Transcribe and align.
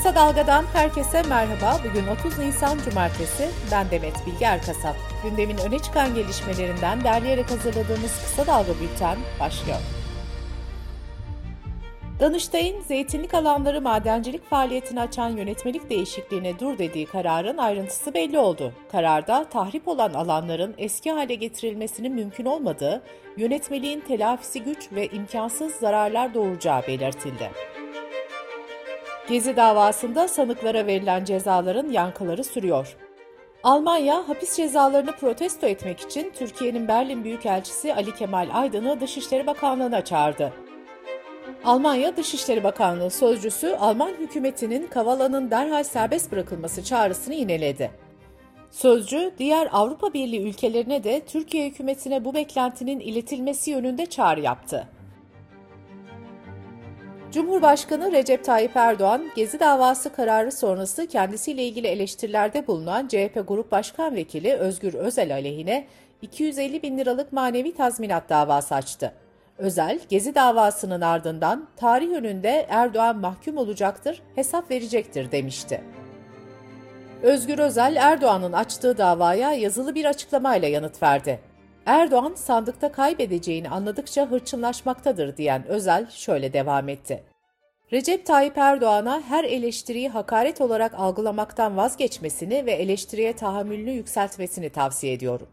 Kısa 0.00 0.14
Dalga'dan 0.14 0.64
herkese 0.72 1.22
merhaba. 1.22 1.76
Bugün 1.88 2.06
30 2.06 2.38
Nisan 2.38 2.78
Cumartesi. 2.84 3.48
Ben 3.72 3.90
Demet 3.90 4.26
Bilge 4.26 4.44
Erkasap. 4.44 4.96
Gündemin 5.24 5.56
öne 5.58 5.78
çıkan 5.78 6.14
gelişmelerinden 6.14 7.04
derleyerek 7.04 7.50
hazırladığımız 7.50 8.22
Kısa 8.22 8.46
Dalga 8.46 8.72
Bülten 8.80 9.18
başlıyor. 9.40 9.78
Danıştay'ın 12.20 12.80
zeytinlik 12.80 13.34
alanları 13.34 13.80
madencilik 13.80 14.50
faaliyetini 14.50 15.00
açan 15.00 15.28
yönetmelik 15.28 15.90
değişikliğine 15.90 16.58
dur 16.58 16.78
dediği 16.78 17.06
kararın 17.06 17.58
ayrıntısı 17.58 18.14
belli 18.14 18.38
oldu. 18.38 18.72
Kararda 18.92 19.44
tahrip 19.44 19.88
olan 19.88 20.14
alanların 20.14 20.74
eski 20.78 21.12
hale 21.12 21.34
getirilmesinin 21.34 22.14
mümkün 22.14 22.44
olmadığı, 22.44 23.02
yönetmeliğin 23.36 24.00
telafisi 24.00 24.62
güç 24.62 24.92
ve 24.92 25.06
imkansız 25.06 25.72
zararlar 25.72 26.34
doğuracağı 26.34 26.82
belirtildi. 26.86 27.50
Gezi 29.30 29.56
davasında 29.56 30.28
sanıklara 30.28 30.86
verilen 30.86 31.24
cezaların 31.24 31.88
yankıları 31.88 32.44
sürüyor. 32.44 32.96
Almanya, 33.62 34.28
hapis 34.28 34.56
cezalarını 34.56 35.12
protesto 35.12 35.66
etmek 35.66 36.00
için 36.00 36.32
Türkiye'nin 36.34 36.88
Berlin 36.88 37.24
Büyükelçisi 37.24 37.94
Ali 37.94 38.14
Kemal 38.14 38.48
Aydın'ı 38.52 39.00
Dışişleri 39.00 39.46
Bakanlığı'na 39.46 40.04
çağırdı. 40.04 40.52
Almanya 41.64 42.16
Dışişleri 42.16 42.64
Bakanlığı 42.64 43.10
sözcüsü 43.10 43.68
Alman 43.80 44.12
hükümetinin 44.12 44.86
Kavala'nın 44.86 45.50
derhal 45.50 45.84
serbest 45.84 46.32
bırakılması 46.32 46.84
çağrısını 46.84 47.34
ineledi. 47.34 47.90
Sözcü, 48.70 49.30
diğer 49.38 49.68
Avrupa 49.72 50.12
Birliği 50.12 50.48
ülkelerine 50.48 51.04
de 51.04 51.20
Türkiye 51.26 51.68
hükümetine 51.68 52.24
bu 52.24 52.34
beklentinin 52.34 53.00
iletilmesi 53.00 53.70
yönünde 53.70 54.06
çağrı 54.06 54.40
yaptı. 54.40 54.88
Cumhurbaşkanı 57.32 58.12
Recep 58.12 58.44
Tayyip 58.44 58.76
Erdoğan, 58.76 59.22
Gezi 59.36 59.60
davası 59.60 60.12
kararı 60.12 60.52
sonrası 60.52 61.06
kendisiyle 61.06 61.64
ilgili 61.64 61.86
eleştirilerde 61.86 62.66
bulunan 62.66 63.08
CHP 63.08 63.44
Grup 63.48 63.72
Başkan 63.72 64.14
Vekili 64.14 64.52
Özgür 64.54 64.94
Özel 64.94 65.32
aleyhine 65.32 65.86
250 66.22 66.82
bin 66.82 66.98
liralık 66.98 67.32
manevi 67.32 67.74
tazminat 67.74 68.28
davası 68.28 68.74
açtı. 68.74 69.12
Özel, 69.58 70.00
Gezi 70.08 70.34
davasının 70.34 71.00
ardından 71.00 71.68
tarih 71.76 72.10
önünde 72.10 72.66
Erdoğan 72.68 73.18
mahkum 73.18 73.56
olacaktır, 73.56 74.22
hesap 74.34 74.70
verecektir 74.70 75.32
demişti. 75.32 75.80
Özgür 77.22 77.58
Özel, 77.58 77.96
Erdoğan'ın 77.96 78.52
açtığı 78.52 78.98
davaya 78.98 79.52
yazılı 79.52 79.94
bir 79.94 80.04
açıklamayla 80.04 80.68
yanıt 80.68 81.02
verdi. 81.02 81.49
Erdoğan 81.86 82.34
sandıkta 82.34 82.92
kaybedeceğini 82.92 83.68
anladıkça 83.68 84.30
hırçınlaşmaktadır 84.30 85.36
diyen 85.36 85.66
Özel 85.66 86.10
şöyle 86.10 86.52
devam 86.52 86.88
etti. 86.88 87.22
Recep 87.92 88.26
Tayyip 88.26 88.58
Erdoğan'a 88.58 89.20
her 89.20 89.44
eleştiriyi 89.44 90.08
hakaret 90.08 90.60
olarak 90.60 90.94
algılamaktan 90.94 91.76
vazgeçmesini 91.76 92.66
ve 92.66 92.72
eleştiriye 92.72 93.32
tahammülünü 93.32 93.90
yükseltmesini 93.90 94.70
tavsiye 94.70 95.12
ediyorum. 95.12 95.48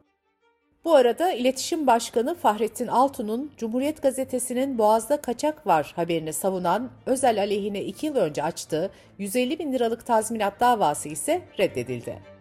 Bu 0.86 0.96
arada 0.96 1.32
İletişim 1.32 1.88
Başkanı 1.88 2.36
Fahrettin 2.36 2.88
Altun'un 2.88 3.52
Cumhuriyet 3.58 4.02
Gazetesi'nin 4.02 4.78
Boğaz'da 4.78 5.22
kaçak 5.22 5.68
var 5.68 5.94
haberini 5.96 6.34
savunan 6.34 6.90
özel 7.06 7.40
aleyhine 7.40 7.84
2 7.84 8.06
yıl 8.06 8.16
önce 8.16 8.44
açtığı 8.44 8.92
150 9.18 9.60
bin 9.60 9.74
liralık 9.74 10.06
tazminat 10.06 10.60
davası 10.60 11.10
ise 11.10 11.42
reddedildi. 11.60 12.37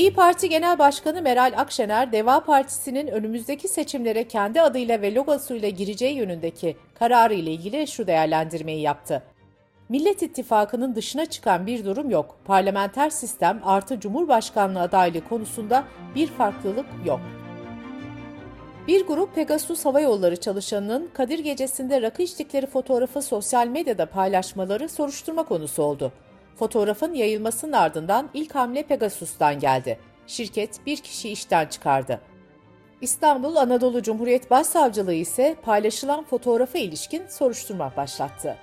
İyi 0.00 0.14
Parti 0.14 0.48
Genel 0.48 0.78
Başkanı 0.78 1.22
Meral 1.22 1.52
Akşener, 1.56 2.12
Deva 2.12 2.44
Partisi'nin 2.44 3.06
önümüzdeki 3.06 3.68
seçimlere 3.68 4.28
kendi 4.28 4.62
adıyla 4.62 5.02
ve 5.02 5.14
logosuyla 5.14 5.68
gireceği 5.68 6.16
yönündeki 6.16 6.76
kararı 6.94 7.34
ile 7.34 7.50
ilgili 7.50 7.86
şu 7.86 8.06
değerlendirmeyi 8.06 8.80
yaptı. 8.80 9.22
Millet 9.88 10.22
İttifakı'nın 10.22 10.94
dışına 10.94 11.26
çıkan 11.26 11.66
bir 11.66 11.84
durum 11.84 12.10
yok. 12.10 12.36
Parlamenter 12.44 13.10
sistem 13.10 13.60
artı 13.64 14.00
Cumhurbaşkanlığı 14.00 14.80
adaylığı 14.80 15.28
konusunda 15.28 15.84
bir 16.14 16.26
farklılık 16.26 16.86
yok. 17.06 17.20
Bir 18.88 19.06
grup 19.06 19.34
Pegasus 19.34 19.84
Hava 19.84 20.00
Yolları 20.00 20.36
çalışanının 20.36 21.10
Kadir 21.14 21.38
Gecesi'nde 21.38 22.02
rakı 22.02 22.22
içtikleri 22.22 22.66
fotoğrafı 22.66 23.22
sosyal 23.22 23.66
medyada 23.66 24.06
paylaşmaları 24.06 24.88
soruşturma 24.88 25.42
konusu 25.42 25.82
oldu. 25.82 26.12
Fotoğrafın 26.56 27.14
yayılmasının 27.14 27.72
ardından 27.72 28.30
ilk 28.34 28.54
hamle 28.54 28.82
Pegasus'tan 28.82 29.58
geldi. 29.58 29.98
Şirket 30.26 30.86
bir 30.86 30.96
kişi 30.96 31.30
işten 31.30 31.66
çıkardı. 31.66 32.20
İstanbul 33.00 33.56
Anadolu 33.56 34.02
Cumhuriyet 34.02 34.50
Başsavcılığı 34.50 35.14
ise 35.14 35.56
paylaşılan 35.62 36.24
fotoğrafa 36.24 36.78
ilişkin 36.78 37.26
soruşturma 37.28 37.92
başlattı. 37.96 38.56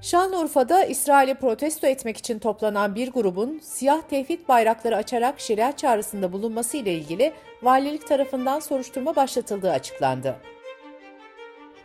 Şanlıurfa'da 0.00 0.84
İsrail'i 0.84 1.34
protesto 1.34 1.86
etmek 1.86 2.16
için 2.16 2.38
toplanan 2.38 2.94
bir 2.94 3.12
grubun 3.12 3.60
siyah 3.62 4.02
tevhid 4.02 4.48
bayrakları 4.48 4.96
açarak 4.96 5.40
şeriat 5.40 5.78
çağrısında 5.78 6.32
bulunması 6.32 6.76
ile 6.76 6.94
ilgili 6.94 7.32
valilik 7.62 8.08
tarafından 8.08 8.60
soruşturma 8.60 9.16
başlatıldığı 9.16 9.70
açıklandı. 9.70 10.36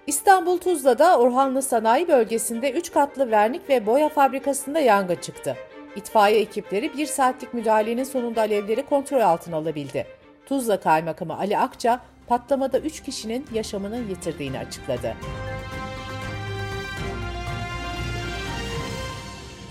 İstanbul 0.07 0.57
Tuzla'da 0.57 1.19
Orhanlı 1.19 1.61
Sanayi 1.61 2.07
Bölgesi'nde 2.07 2.71
3 2.71 2.91
katlı 2.91 3.31
vernik 3.31 3.69
ve 3.69 3.85
boya 3.85 4.09
fabrikasında 4.09 4.79
yangın 4.79 5.15
çıktı. 5.15 5.57
İtfaiye 5.95 6.39
ekipleri 6.39 6.97
bir 6.97 7.05
saatlik 7.05 7.53
müdahalenin 7.53 8.03
sonunda 8.03 8.41
alevleri 8.41 8.85
kontrol 8.85 9.21
altına 9.21 9.55
alabildi. 9.55 10.07
Tuzla 10.45 10.79
Kaymakamı 10.79 11.37
Ali 11.37 11.57
Akça, 11.57 11.99
patlamada 12.27 12.79
3 12.79 13.03
kişinin 13.03 13.45
yaşamını 13.53 13.97
yitirdiğini 13.97 14.59
açıkladı. 14.59 15.13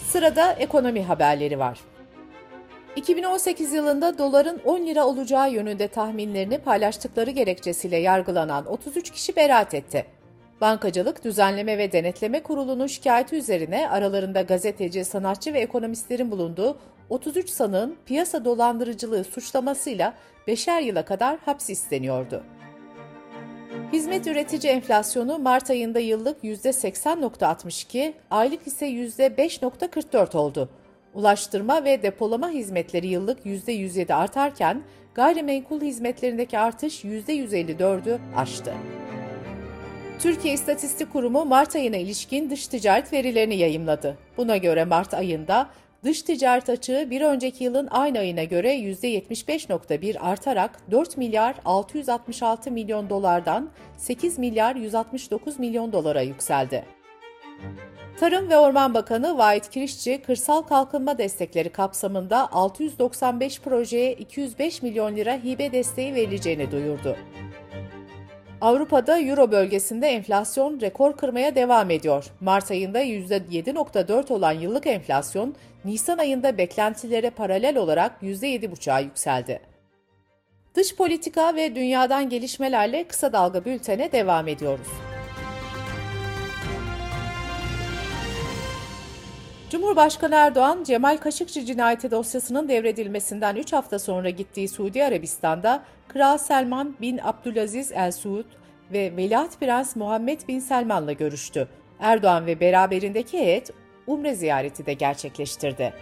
Sırada 0.08 0.52
ekonomi 0.52 1.04
haberleri 1.04 1.58
var. 1.58 1.80
2018 2.96 3.72
yılında 3.72 4.18
doların 4.18 4.60
10 4.64 4.86
lira 4.86 5.06
olacağı 5.06 5.50
yönünde 5.50 5.88
tahminlerini 5.88 6.58
paylaştıkları 6.58 7.30
gerekçesiyle 7.30 7.96
yargılanan 7.96 8.66
33 8.66 9.10
kişi 9.10 9.36
beraat 9.36 9.74
etti. 9.74 10.15
Bankacılık 10.60 11.24
Düzenleme 11.24 11.78
ve 11.78 11.92
Denetleme 11.92 12.42
Kurulu'nun 12.42 12.86
şikayeti 12.86 13.36
üzerine 13.36 13.88
aralarında 13.90 14.42
gazeteci, 14.42 15.04
sanatçı 15.04 15.54
ve 15.54 15.60
ekonomistlerin 15.60 16.30
bulunduğu 16.30 16.78
33 17.10 17.50
sanığın 17.50 17.96
piyasa 18.06 18.44
dolandırıcılığı 18.44 19.24
suçlamasıyla 19.24 20.14
beşer 20.46 20.80
yıla 20.80 21.04
kadar 21.04 21.38
hapis 21.44 21.70
isteniyordu. 21.70 22.42
Hizmet 23.92 24.26
üretici 24.26 24.72
enflasyonu 24.72 25.38
Mart 25.38 25.70
ayında 25.70 25.98
yıllık 25.98 26.44
%80.62, 26.44 28.12
aylık 28.30 28.66
ise 28.66 28.88
%5.44 28.88 30.36
oldu. 30.36 30.68
Ulaştırma 31.14 31.84
ve 31.84 32.02
depolama 32.02 32.50
hizmetleri 32.50 33.06
yıllık 33.06 33.46
%107 33.46 34.14
artarken 34.14 34.82
gayrimenkul 35.14 35.80
hizmetlerindeki 35.80 36.58
artış 36.58 37.04
%154'ü 37.04 38.18
aştı. 38.36 38.72
Türkiye 40.18 40.54
İstatistik 40.54 41.12
Kurumu 41.12 41.44
Mart 41.44 41.76
ayına 41.76 41.96
ilişkin 41.96 42.50
dış 42.50 42.66
ticaret 42.66 43.12
verilerini 43.12 43.56
yayımladı. 43.56 44.18
Buna 44.36 44.56
göre 44.56 44.84
Mart 44.84 45.14
ayında 45.14 45.70
dış 46.04 46.22
ticaret 46.22 46.68
açığı 46.68 47.06
bir 47.10 47.20
önceki 47.20 47.64
yılın 47.64 47.88
aynı 47.90 48.18
ayına 48.18 48.44
göre 48.44 48.74
%75.1 48.74 50.18
artarak 50.18 50.90
4 50.90 51.16
milyar 51.16 51.54
666 51.64 52.70
milyon 52.70 53.10
dolardan 53.10 53.70
8 53.96 54.38
milyar 54.38 54.76
169 54.76 55.58
milyon 55.58 55.92
dolara 55.92 56.20
yükseldi. 56.20 56.84
Tarım 58.20 58.50
ve 58.50 58.58
Orman 58.58 58.94
Bakanı 58.94 59.38
Vahit 59.38 59.70
Kirişçi, 59.70 60.22
kırsal 60.22 60.62
kalkınma 60.62 61.18
destekleri 61.18 61.68
kapsamında 61.68 62.52
695 62.52 63.60
projeye 63.60 64.12
205 64.12 64.82
milyon 64.82 65.16
lira 65.16 65.34
hibe 65.44 65.72
desteği 65.72 66.14
verileceğini 66.14 66.70
duyurdu. 66.70 67.16
Avrupa'da 68.60 69.20
Euro 69.20 69.50
bölgesinde 69.50 70.06
enflasyon 70.06 70.80
rekor 70.80 71.16
kırmaya 71.16 71.54
devam 71.54 71.90
ediyor. 71.90 72.24
Mart 72.40 72.70
ayında 72.70 73.02
%7.4 73.02 74.32
olan 74.32 74.52
yıllık 74.52 74.86
enflasyon, 74.86 75.54
Nisan 75.84 76.18
ayında 76.18 76.58
beklentilere 76.58 77.30
paralel 77.30 77.76
olarak 77.76 78.22
%7.5'a 78.22 79.00
yükseldi. 79.00 79.60
Dış 80.74 80.96
politika 80.96 81.54
ve 81.54 81.74
dünyadan 81.74 82.28
gelişmelerle 82.28 83.04
kısa 83.04 83.32
dalga 83.32 83.64
bültene 83.64 84.12
devam 84.12 84.48
ediyoruz. 84.48 84.88
Cumhurbaşkanı 89.70 90.34
Erdoğan, 90.34 90.84
Cemal 90.84 91.16
Kaşıkçı 91.16 91.64
cinayeti 91.64 92.10
dosyasının 92.10 92.68
devredilmesinden 92.68 93.56
3 93.56 93.72
hafta 93.72 93.98
sonra 93.98 94.30
gittiği 94.30 94.68
Suudi 94.68 95.04
Arabistan'da 95.04 95.82
Kral 96.08 96.38
Selman 96.38 96.96
bin 97.00 97.18
Abdülaziz 97.18 97.92
El 97.92 98.12
Suud 98.12 98.44
ve 98.92 99.16
Veliaht 99.16 99.60
Prens 99.60 99.96
Muhammed 99.96 100.40
bin 100.48 100.58
Selman'la 100.58 101.12
görüştü. 101.12 101.68
Erdoğan 102.00 102.46
ve 102.46 102.60
beraberindeki 102.60 103.38
heyet 103.38 103.70
Umre 104.06 104.34
ziyareti 104.34 104.86
de 104.86 104.92
gerçekleştirdi. 104.92 105.92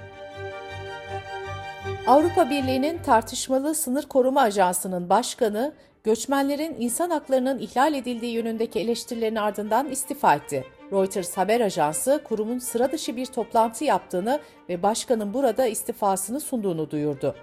Avrupa 2.07 2.51
Birliği'nin 2.51 2.99
tartışmalı 2.99 3.75
sınır 3.75 4.07
koruma 4.07 4.41
ajansının 4.41 5.09
başkanı, 5.09 5.75
göçmenlerin 6.05 6.77
insan 6.79 7.11
haklarının 7.11 7.59
ihlal 7.59 7.95
edildiği 7.95 8.33
yönündeki 8.33 8.81
eleştirilerin 8.81 9.37
ardından 9.37 9.91
istifa 9.91 10.35
etti. 10.35 10.65
Reuters 10.93 11.37
haber 11.37 11.61
ajansı 11.61 12.21
kurumun 12.25 12.59
sıra 12.59 12.93
dışı 12.93 13.17
bir 13.17 13.27
toplantı 13.27 13.85
yaptığını 13.85 14.41
ve 14.69 14.83
başkanın 14.83 15.35
burada 15.35 15.67
istifasını 15.67 16.41
sunduğunu 16.41 16.91
duyurdu. 16.91 17.35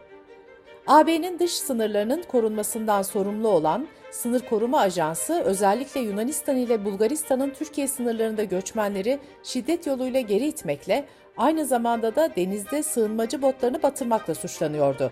AB'nin 0.87 1.39
dış 1.39 1.51
sınırlarının 1.51 2.23
korunmasından 2.23 3.01
sorumlu 3.01 3.47
olan 3.47 3.87
Sınır 4.11 4.39
Koruma 4.39 4.79
Ajansı 4.79 5.41
özellikle 5.41 5.99
Yunanistan 5.99 6.57
ile 6.57 6.85
Bulgaristan'ın 6.85 7.49
Türkiye 7.49 7.87
sınırlarında 7.87 8.43
göçmenleri 8.43 9.19
şiddet 9.43 9.87
yoluyla 9.87 10.21
geri 10.21 10.47
itmekle 10.47 11.05
aynı 11.37 11.65
zamanda 11.65 12.15
da 12.15 12.35
denizde 12.35 12.83
sığınmacı 12.83 13.41
botlarını 13.41 13.83
batırmakla 13.83 14.35
suçlanıyordu. 14.35 15.11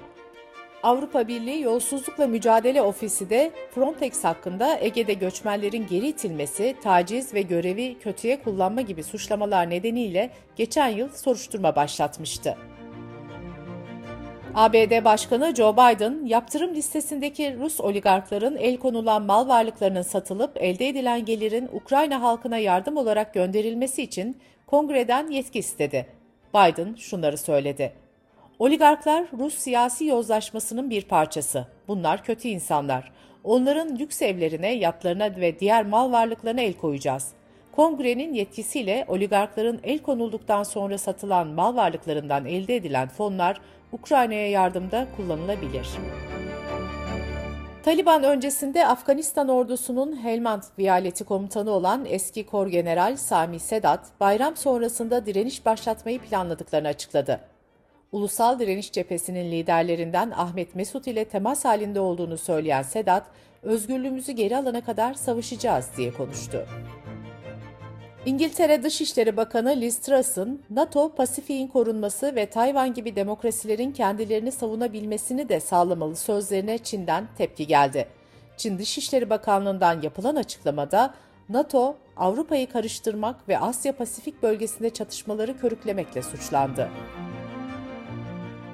Avrupa 0.83 1.27
Birliği 1.27 1.61
Yolsuzlukla 1.61 2.27
Mücadele 2.27 2.81
Ofisi 2.81 3.29
de 3.29 3.51
Frontex 3.75 4.23
hakkında 4.23 4.79
Ege'de 4.79 5.13
göçmenlerin 5.13 5.87
geri 5.87 6.07
itilmesi, 6.07 6.75
taciz 6.83 7.33
ve 7.33 7.41
görevi 7.41 7.99
kötüye 7.99 8.43
kullanma 8.43 8.81
gibi 8.81 9.03
suçlamalar 9.03 9.69
nedeniyle 9.69 10.29
geçen 10.55 10.87
yıl 10.87 11.09
soruşturma 11.09 11.75
başlatmıştı. 11.75 12.57
ABD 14.55 15.03
Başkanı 15.05 15.55
Joe 15.55 15.73
Biden, 15.73 16.25
yaptırım 16.25 16.75
listesindeki 16.75 17.57
Rus 17.57 17.79
oligarkların 17.79 18.55
el 18.55 18.77
konulan 18.77 19.21
mal 19.21 19.47
varlıklarının 19.47 20.01
satılıp 20.01 20.51
elde 20.55 20.87
edilen 20.87 21.25
gelirin 21.25 21.69
Ukrayna 21.73 22.21
halkına 22.21 22.57
yardım 22.57 22.97
olarak 22.97 23.33
gönderilmesi 23.33 24.03
için 24.03 24.37
kongreden 24.67 25.27
yetki 25.27 25.59
istedi. 25.59 26.05
Biden 26.53 26.95
şunları 26.95 27.37
söyledi. 27.37 27.93
Oligarklar 28.59 29.25
Rus 29.39 29.53
siyasi 29.53 30.05
yozlaşmasının 30.05 30.89
bir 30.89 31.01
parçası. 31.01 31.65
Bunlar 31.87 32.23
kötü 32.23 32.47
insanlar. 32.47 33.11
Onların 33.43 33.99
lüks 33.99 34.21
evlerine, 34.21 34.75
yatlarına 34.75 35.35
ve 35.35 35.59
diğer 35.59 35.85
mal 35.85 36.11
varlıklarına 36.11 36.61
el 36.61 36.73
koyacağız. 36.73 37.27
Kongrenin 37.71 38.33
yetkisiyle 38.33 39.05
oligarkların 39.07 39.79
el 39.83 39.99
konulduktan 39.99 40.63
sonra 40.63 40.97
satılan 40.97 41.47
mal 41.47 41.75
varlıklarından 41.75 42.45
elde 42.45 42.75
edilen 42.75 43.07
fonlar 43.07 43.61
Ukrayna'ya 43.91 44.49
yardımda 44.49 45.07
kullanılabilir. 45.17 45.87
Taliban 47.83 48.23
öncesinde 48.23 48.87
Afganistan 48.87 49.49
ordusunun 49.49 50.23
Helmand 50.23 50.63
Viyaleti 50.79 51.23
komutanı 51.23 51.71
olan 51.71 52.05
eski 52.05 52.45
kor 52.45 52.67
general 52.67 53.15
Sami 53.15 53.59
Sedat, 53.59 54.19
bayram 54.19 54.55
sonrasında 54.57 55.25
direniş 55.25 55.65
başlatmayı 55.65 56.19
planladıklarını 56.19 56.87
açıkladı. 56.87 57.39
Ulusal 58.11 58.59
Direniş 58.59 58.91
Cephesi'nin 58.91 59.51
liderlerinden 59.51 60.31
Ahmet 60.35 60.75
Mesut 60.75 61.07
ile 61.07 61.25
temas 61.25 61.65
halinde 61.65 61.99
olduğunu 61.99 62.37
söyleyen 62.37 62.81
Sedat, 62.81 63.23
özgürlüğümüzü 63.63 64.31
geri 64.31 64.57
alana 64.57 64.81
kadar 64.81 65.13
savaşacağız 65.13 65.89
diye 65.97 66.13
konuştu. 66.13 66.65
İngiltere 68.25 68.83
Dışişleri 68.83 69.37
Bakanı 69.37 69.75
Liz 69.75 69.99
Truss'ın 69.99 70.61
NATO, 70.69 71.15
Pasifik'in 71.15 71.67
korunması 71.67 72.35
ve 72.35 72.45
Tayvan 72.45 72.93
gibi 72.93 73.15
demokrasilerin 73.15 73.91
kendilerini 73.91 74.51
savunabilmesini 74.51 75.49
de 75.49 75.59
sağlamalı 75.59 76.15
sözlerine 76.15 76.77
Çin'den 76.77 77.27
tepki 77.37 77.67
geldi. 77.67 78.07
Çin 78.57 78.77
Dışişleri 78.77 79.29
Bakanlığı'ndan 79.29 80.01
yapılan 80.01 80.35
açıklamada 80.35 81.13
NATO, 81.49 81.95
Avrupa'yı 82.17 82.69
karıştırmak 82.69 83.49
ve 83.49 83.59
Asya-Pasifik 83.59 84.43
bölgesinde 84.43 84.89
çatışmaları 84.89 85.57
körüklemekle 85.59 86.21
suçlandı. 86.21 86.89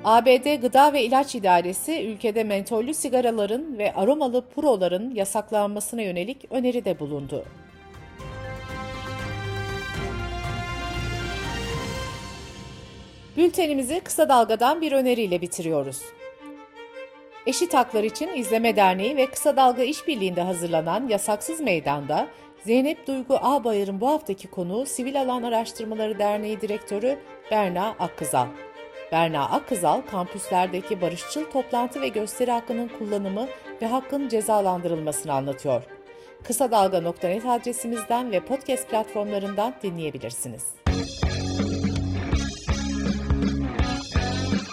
ABD 0.05 0.61
Gıda 0.61 0.93
ve 0.93 1.03
İlaç 1.03 1.35
İdaresi 1.35 2.03
ülkede 2.03 2.43
mentollü 2.43 2.93
sigaraların 2.93 3.77
ve 3.77 3.93
aromalı 3.93 4.45
puroların 4.55 5.15
yasaklanmasına 5.15 6.01
yönelik 6.01 6.45
öneride 6.49 6.99
bulundu. 6.99 7.45
Bültenimizi 13.37 13.99
kısa 13.99 14.29
dalgadan 14.29 14.81
bir 14.81 14.91
öneriyle 14.91 15.41
bitiriyoruz. 15.41 16.01
Eşit 17.47 17.73
Haklar 17.73 18.03
için 18.03 18.29
İzleme 18.35 18.75
Derneği 18.75 19.17
ve 19.17 19.25
Kısa 19.25 19.55
Dalga 19.55 19.83
İşbirliği'nde 19.83 20.41
hazırlanan 20.41 21.07
Yasaksız 21.07 21.61
Meydan'da 21.61 22.27
Zeynep 22.65 23.07
Duygu 23.07 23.37
Ağbayır'ın 23.41 24.01
bu 24.01 24.09
haftaki 24.09 24.47
konuğu 24.47 24.85
Sivil 24.85 25.21
Alan 25.21 25.43
Araştırmaları 25.43 26.19
Derneği 26.19 26.61
Direktörü 26.61 27.19
Berna 27.51 27.95
Akkızal. 27.99 28.47
Berna 29.15 29.49
Akkızal, 29.49 30.01
kampüslerdeki 30.01 31.01
barışçıl 31.01 31.45
toplantı 31.45 32.01
ve 32.01 32.07
gösteri 32.07 32.51
hakkının 32.51 32.87
kullanımı 32.99 33.47
ve 33.81 33.87
hakkın 33.87 34.29
cezalandırılmasını 34.29 35.33
anlatıyor. 35.33 35.83
Kısa 36.43 36.71
Dalga.net 36.71 37.45
adresimizden 37.45 38.31
ve 38.31 38.45
podcast 38.45 38.89
platformlarından 38.89 39.73
dinleyebilirsiniz. 39.83 40.63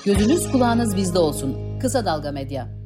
Gözünüz 0.05 0.53
kulağınız 0.53 0.97
bizde 0.97 1.19
olsun. 1.19 1.79
Kısa 1.81 2.05
Dalga 2.05 2.33
Medya. 2.33 2.82